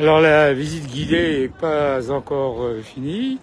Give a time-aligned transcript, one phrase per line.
[0.00, 3.38] Alors la visite guidée n'est pas encore euh, finie.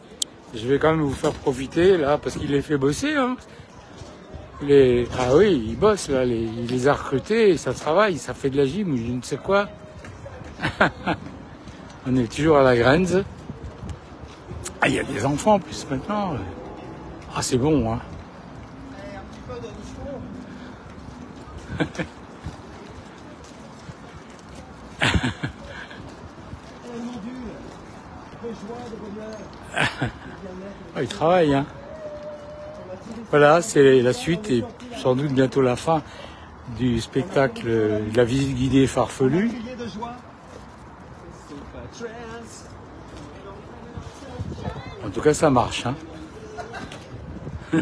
[0.53, 3.15] Je vais quand même vous faire profiter là parce qu'il les fait bosser.
[3.15, 3.37] Hein.
[5.17, 8.65] Ah oui, ils bossent là, il les a recrutés, ça travaille, ça fait de la
[8.65, 9.69] gym ou je ne sais quoi.
[12.05, 13.23] On est toujours à la Grenze.
[14.81, 16.35] Ah, il y a des enfants en plus maintenant.
[17.33, 17.99] Ah, c'est bon, hein.
[25.01, 25.07] Ah,
[30.99, 31.65] il travaille, hein.
[33.29, 34.63] Voilà, c'est la suite et
[34.97, 36.01] sans doute bientôt la fin
[36.77, 39.51] du spectacle de la visite guidée farfelue.
[45.05, 45.85] En tout cas, ça marche.
[45.85, 45.95] Hein.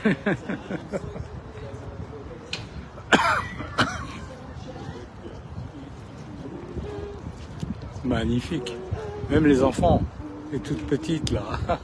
[8.04, 8.76] Magnifique.
[9.30, 10.02] Même les enfants,
[10.52, 11.42] les toutes petites là.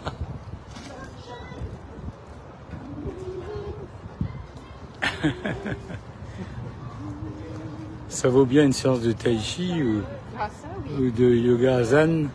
[8.08, 10.00] Ça vaut bien une séance de tai chi ou,
[10.38, 11.06] Ah, ça, oui.
[11.06, 12.28] ou de yoga zen?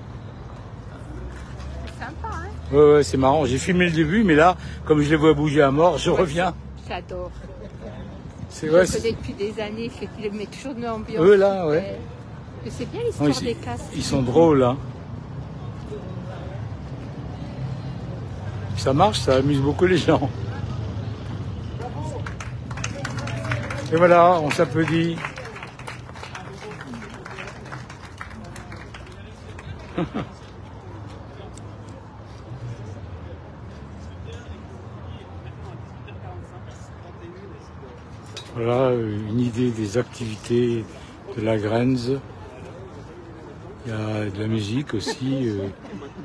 [1.86, 3.46] C'est sympa, hein Ouais, ouais, c'est marrant.
[3.46, 6.54] J'ai filmé le début, mais là, comme je les vois bouger à mort, je reviens.
[6.88, 7.32] J'adore.
[8.50, 11.24] C'est Je ouais, le c'est- connais depuis des années, fait qu'il met toujours de l'ambiance.
[11.26, 11.98] Eux, là, ouais.
[12.70, 13.84] C'est bien l'histoire des casques.
[13.96, 14.78] ils sont drôles, hein.
[18.78, 20.30] Ça marche, ça amuse beaucoup les gens.
[23.92, 25.18] Et voilà, on s'applaudit.
[38.54, 40.84] Voilà euh, une idée des activités
[41.38, 42.20] de la Grenze.
[43.86, 45.68] Il y a de la musique aussi, euh,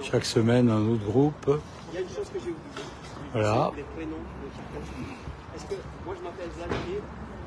[0.03, 1.61] chaque semaine un autre groupe.
[3.33, 3.71] Voilà.
[3.77, 4.81] les prénoms de chacun.
[5.57, 5.75] Est-ce que
[6.05, 7.01] moi je m'appelle Vladimir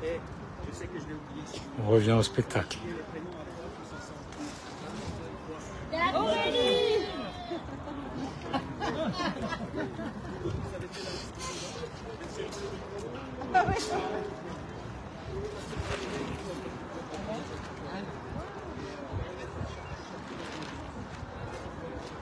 [0.04, 0.20] et
[0.68, 2.78] je sais que je vais oublier si On revient au spectacle.
[2.84, 4.20] les prénoms après tous ensemble.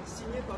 [0.07, 0.58] Signé par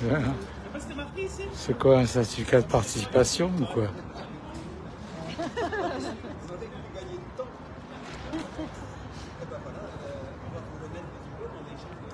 [1.54, 3.88] C'est quoi un certificat de participation ou quoi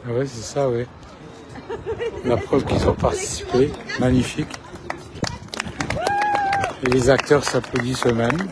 [0.08, 0.86] Ah ouais, c'est ça, ouais.
[2.24, 4.60] La preuve qu'ils ont participé, magnifique.
[6.84, 8.48] Et les acteurs s'applaudissent eux-mêmes.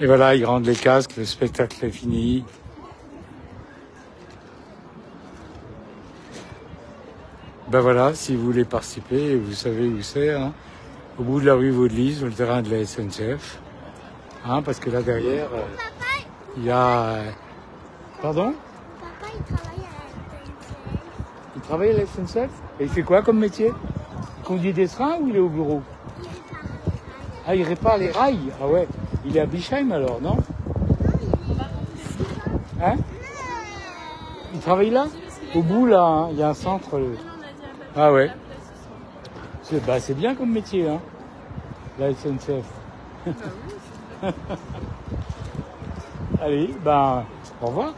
[0.00, 2.42] Et voilà, ils rendent les casques, le spectacle est fini.
[7.68, 10.52] Ben voilà, si vous voulez participer, vous savez où c'est, hein,
[11.18, 13.60] au bout de la rue Vaudelise, sur le terrain de la SNCF.
[14.46, 15.62] Hein, parce que là derrière, euh,
[16.56, 17.00] il y a...
[17.08, 17.30] euh,
[18.22, 18.54] Pardon?
[19.20, 20.06] Papa, il travaille à la
[20.46, 21.54] SNCF.
[21.56, 22.50] Il travaille à la SNCF
[22.80, 23.70] Et il fait quoi comme métier?
[24.38, 25.82] Il conduit des trains ou il est au bureau?
[27.52, 28.16] Il répare les rails.
[28.18, 28.52] Ah, il répare les rails?
[28.62, 28.88] Ah ouais.
[29.24, 30.36] Il est à Bischheim alors, non
[32.82, 32.96] Hein
[34.54, 35.06] Il travaille là
[35.54, 37.00] Au bout là, hein, il y a un centre.
[37.96, 38.30] Ah ouais.
[39.62, 41.00] C'est bah, bien comme métier, hein
[41.98, 42.64] La SNCF.
[46.42, 47.24] Allez, ben,
[47.60, 47.94] au revoir.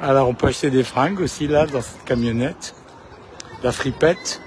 [0.00, 2.74] Alors on peut acheter des fringues aussi là dans cette camionnette.
[3.62, 4.42] La fripette.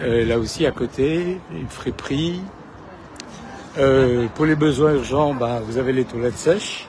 [0.00, 2.40] Euh, là aussi à côté, une friperie.
[3.78, 6.88] Euh, pour les besoins urgents, bah, vous avez les toilettes sèches.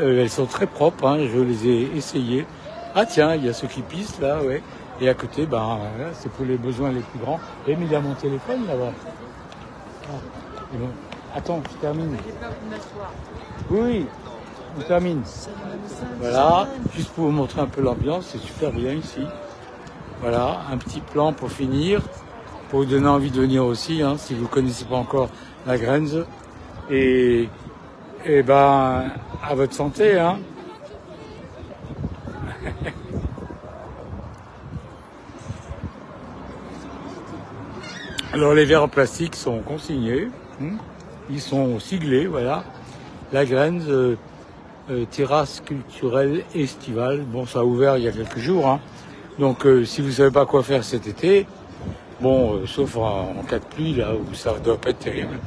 [0.00, 2.46] Euh, elles sont très propres, hein, je les ai essayées.
[2.94, 4.62] Ah tiens, il y a ceux qui pissent là, ouais.
[5.00, 5.78] Et à côté, bah,
[6.14, 7.40] c'est pour les besoins les plus grands.
[7.66, 8.92] Et mais il y a mon téléphone là-bas.
[10.04, 10.18] Ah,
[10.72, 10.88] bon.
[11.34, 12.16] Attends, je termine.
[13.70, 14.06] Oui, oui,
[14.78, 15.22] on termine.
[16.20, 19.20] Voilà, juste pour vous montrer un peu l'ambiance, c'est super bien ici.
[20.20, 22.02] Voilà, un petit plan pour finir,
[22.70, 25.28] pour vous donner envie de venir aussi, hein, si vous ne connaissez pas encore
[25.66, 26.24] la Grenze.
[26.90, 27.48] Et,
[28.24, 29.04] et ben,
[29.42, 30.38] à votre santé, hein.
[38.32, 40.28] Alors les verres en plastique sont consignés,
[40.60, 40.76] hein.
[41.30, 42.64] ils sont siglés, voilà.
[43.32, 44.16] La graine, euh,
[44.90, 47.22] euh, terrasse culturelle estivale.
[47.22, 48.80] Bon, ça a ouvert il y a quelques jours, hein.
[49.38, 51.46] Donc euh, si vous savez pas quoi faire cet été,
[52.20, 55.38] bon, euh, sauf en, cas de pluie là où ça doit pas être terrible,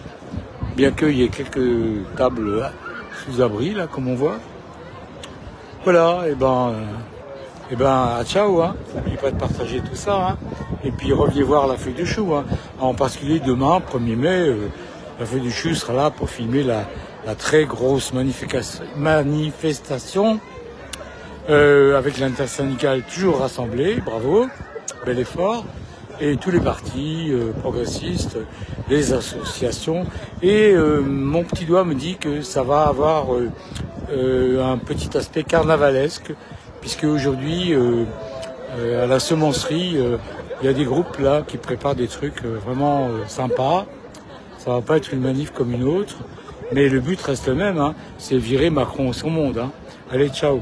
[0.76, 2.72] bien qu'il y ait quelques tables là,
[3.26, 4.38] sous abri là, comme on voit.
[5.84, 6.84] Voilà, et ben, euh,
[7.72, 8.76] et ben, à ciao, hein.
[8.96, 10.38] N'oubliez pas de partager tout ça, hein.
[10.84, 12.44] Et puis revenez voir la feuille du chou, hein.
[12.80, 14.68] En particulier demain, 1er mai, euh,
[15.20, 16.86] la feuille du chou sera là pour filmer la,
[17.26, 20.40] la très grosse manifestation
[21.50, 24.46] euh, avec l'intersyndicale toujours rassemblée, bravo,
[25.04, 25.66] bel effort,
[26.22, 28.38] et tous les partis euh, progressistes,
[28.88, 30.06] les associations.
[30.44, 33.30] Et euh, mon petit doigt me dit que ça va avoir
[34.12, 36.34] un petit aspect carnavalesque,
[36.82, 39.98] puisque aujourd'hui, à la semencerie,
[40.62, 43.86] il y a des groupes là qui préparent des trucs vraiment sympas.
[44.58, 46.18] Ça va pas être une manif comme une autre,
[46.74, 49.60] mais le but reste le même, hein, c'est virer Macron son monde.
[49.60, 49.72] Hein.
[50.12, 50.62] Allez, ciao